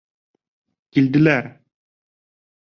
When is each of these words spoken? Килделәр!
Килделәр! 0.97 1.53